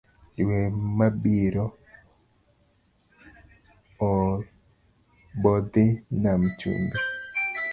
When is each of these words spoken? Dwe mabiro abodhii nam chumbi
Dwe 0.37 0.59
mabiro 0.97 1.65
abodhii 4.07 6.01
nam 6.21 6.41
chumbi 6.59 6.97